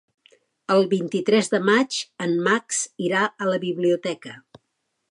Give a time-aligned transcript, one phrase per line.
[0.75, 4.37] El vint-i-tres de maig en Max irà a la biblioteca.